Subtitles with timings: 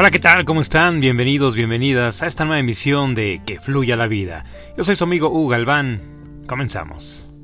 [0.00, 0.44] Hola, ¿qué tal?
[0.44, 1.00] ¿Cómo están?
[1.00, 4.44] Bienvenidos, bienvenidas a esta nueva emisión de Que Fluya la Vida.
[4.76, 6.00] Yo soy su amigo Hugo Galván.
[6.46, 7.34] Comenzamos.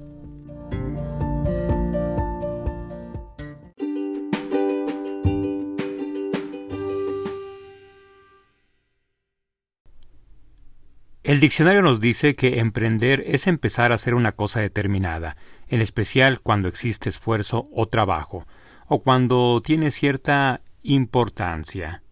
[11.25, 16.41] El diccionario nos dice que emprender es empezar a hacer una cosa determinada, en especial
[16.41, 18.46] cuando existe esfuerzo o trabajo,
[18.87, 22.04] o cuando tiene cierta importancia.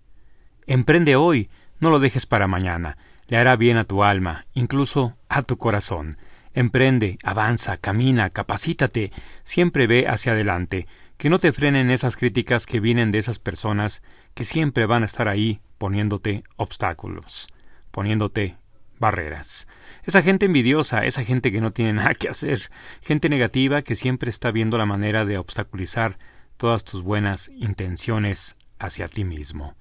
[0.66, 5.43] Emprende hoy, no lo dejes para mañana, le hará bien a tu alma, incluso a
[5.43, 6.19] tu corazón.
[6.55, 9.11] Emprende, avanza, camina, capacítate,
[9.43, 10.87] siempre ve hacia adelante,
[11.17, 14.03] que no te frenen esas críticas que vienen de esas personas
[14.34, 17.48] que siempre van a estar ahí poniéndote obstáculos,
[17.91, 18.56] poniéndote
[19.01, 19.67] barreras.
[20.05, 22.70] Esa gente envidiosa, esa gente que no tiene nada que hacer,
[23.01, 26.19] gente negativa que siempre está viendo la manera de obstaculizar
[26.56, 29.75] todas tus buenas intenciones hacia ti mismo.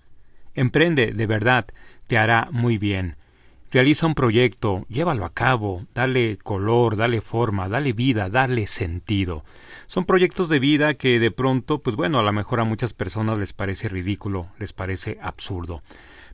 [0.56, 1.66] Emprende, de verdad,
[2.08, 3.16] te hará muy bien.
[3.72, 9.46] Realiza un proyecto, llévalo a cabo, dale color, dale forma, dale vida, dale sentido.
[9.88, 13.38] Son proyectos de vida que de pronto, pues bueno, a lo mejor a muchas personas
[13.38, 15.82] les parece ridículo, les parece absurdo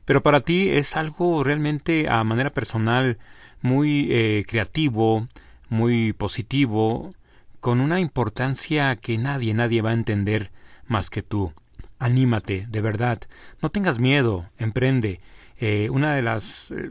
[0.08, 3.18] pero para ti es algo realmente a manera personal
[3.60, 5.28] muy eh, creativo,
[5.68, 7.12] muy positivo,
[7.60, 10.50] con una importancia que nadie, nadie va a entender
[10.86, 11.52] más que tú.
[11.98, 13.20] Anímate, de verdad,
[13.62, 15.20] no tengas miedo, emprende.
[15.58, 16.90] Eh, una de las eh,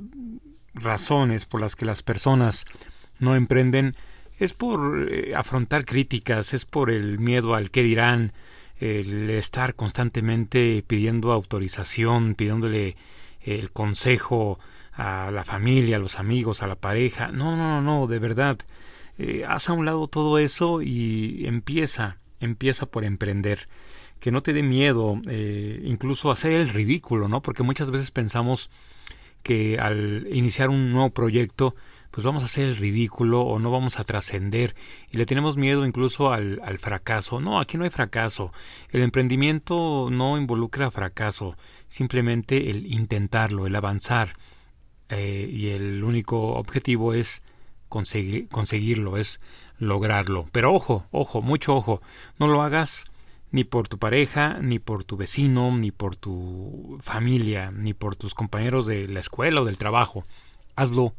[0.74, 2.66] razones por las que las personas
[3.20, 3.96] no emprenden
[4.40, 8.34] es por afrontar críticas, es por el miedo al que dirán,
[8.80, 12.96] el estar constantemente pidiendo autorización, pidiéndole
[13.42, 14.60] el consejo
[14.94, 17.30] a la familia, a los amigos, a la pareja.
[17.32, 18.58] No, no, no, de verdad.
[19.18, 23.68] Eh, haz a un lado todo eso y empieza, empieza por emprender.
[24.20, 27.42] Que no te dé miedo, eh, incluso hacer el ridículo, ¿no?
[27.42, 28.70] Porque muchas veces pensamos
[29.44, 31.76] que al iniciar un nuevo proyecto
[32.12, 34.76] pues vamos a hacer el ridículo o no vamos a trascender
[35.12, 37.40] y le tenemos miedo incluso al, al, fracaso.
[37.40, 38.52] No, aquí no hay fracaso.
[38.90, 41.56] El emprendimiento no involucra fracaso,
[41.88, 44.30] simplemente el intentarlo, el avanzar.
[45.10, 47.44] Eh, y el único objetivo es
[47.88, 49.40] conseguir, conseguirlo, es
[49.78, 50.48] lograrlo.
[50.52, 52.02] Pero ojo, ojo, mucho ojo,
[52.40, 53.06] no lo hagas
[53.52, 58.34] ni por tu pareja, ni por tu vecino, ni por tu familia, ni por tus
[58.34, 60.24] compañeros de la escuela o del trabajo.
[60.76, 61.14] Hazlo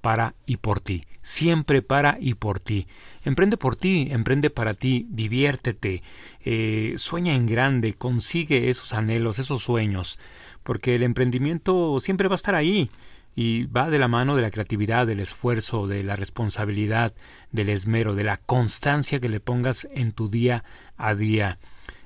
[0.00, 2.86] para y por ti, siempre para y por ti.
[3.24, 6.02] Emprende por ti, emprende para ti, diviértete,
[6.44, 10.18] eh, sueña en grande, consigue esos anhelos, esos sueños,
[10.62, 12.90] porque el emprendimiento siempre va a estar ahí
[13.34, 17.14] y va de la mano de la creatividad, del esfuerzo, de la responsabilidad,
[17.50, 20.64] del esmero, de la constancia que le pongas en tu día
[20.96, 21.58] a día.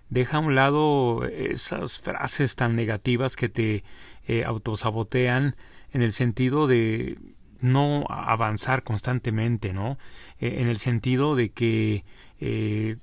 [0.09, 3.85] Deja a un lado esas frases tan negativas que te
[4.27, 5.55] eh, autosabotean
[5.93, 7.19] en el sentido de
[7.61, 9.99] no avanzar constantemente, ¿no?
[10.39, 12.05] Eh, en el sentido de que
[12.41, 12.97] eh,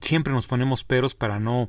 [0.00, 1.68] siempre nos ponemos peros para no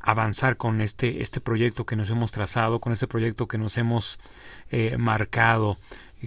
[0.00, 4.20] avanzar con este, este proyecto que nos hemos trazado, con este proyecto que nos hemos
[4.70, 5.78] eh, marcado,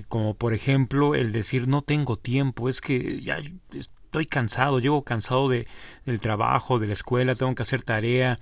[0.08, 3.40] como por ejemplo el decir no tengo tiempo, es que ya
[3.74, 5.68] estoy cansado, llego cansado de,
[6.06, 8.40] del trabajo, de la escuela, tengo que hacer tarea,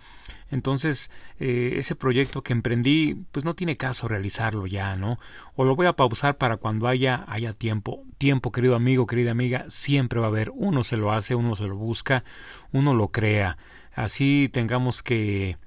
[0.51, 5.19] entonces, eh, ese proyecto que emprendí, pues no tiene caso realizarlo ya, ¿no?
[5.55, 8.03] O lo voy a pausar para cuando haya, haya tiempo.
[8.17, 10.51] Tiempo, querido amigo, querida amiga, siempre va a haber.
[10.55, 12.23] Uno se lo hace, uno se lo busca,
[12.71, 13.57] uno lo crea.
[13.99, 15.57] Así tengamos que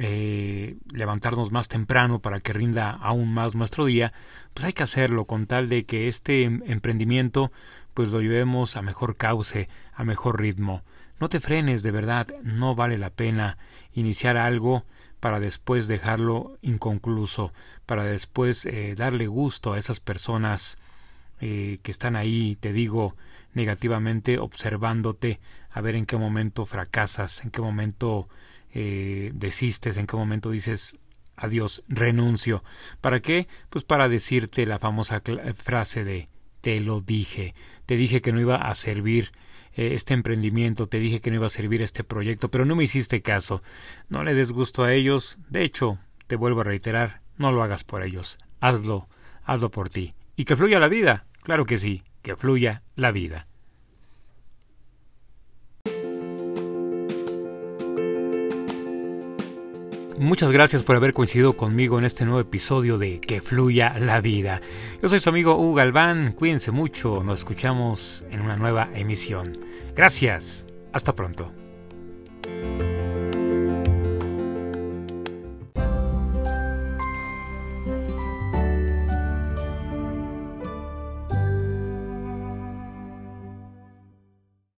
[0.00, 4.12] eh, levantarnos más temprano para que rinda aún más nuestro día,
[4.54, 7.52] pues hay que hacerlo con tal de que este em, emprendimiento
[7.94, 10.82] pues lo llevemos a mejor cauce, a mejor ritmo.
[11.20, 13.56] No te frenes, de verdad, no vale la pena
[13.92, 14.84] iniciar algo
[15.20, 17.52] para después dejarlo inconcluso,
[17.86, 20.78] para después eh, darle gusto a esas personas
[21.40, 23.16] eh, que están ahí, te digo,
[23.54, 25.40] negativamente observándote,
[25.70, 28.28] a ver en qué momento fracasas, en qué momento
[28.72, 30.98] eh, desistes, en qué momento dices
[31.36, 32.64] adiós, renuncio.
[33.00, 33.46] ¿Para qué?
[33.70, 35.22] Pues para decirte la famosa
[35.54, 36.28] frase de
[36.60, 37.54] te lo dije,
[37.84, 39.32] te dije que no iba a servir
[39.74, 42.84] eh, este emprendimiento, te dije que no iba a servir este proyecto, pero no me
[42.84, 43.62] hiciste caso.
[44.08, 45.38] No le des gusto a ellos.
[45.48, 48.38] De hecho, te vuelvo a reiterar, no lo hagas por ellos.
[48.60, 49.08] Hazlo,
[49.44, 50.14] hazlo por ti.
[50.36, 51.24] Y que fluya la vida.
[51.42, 53.46] Claro que sí, que fluya la vida.
[60.18, 64.62] Muchas gracias por haber coincidido conmigo en este nuevo episodio de Que Fluya la Vida.
[65.02, 69.52] Yo soy su amigo Hugo Galván, cuídense mucho, nos escuchamos en una nueva emisión.
[69.94, 71.52] Gracias, hasta pronto.